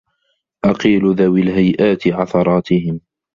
[0.65, 3.01] أَقِيلُوا ذَوِي الْهَيْئَاتِ عَثَرَاتِهِمْ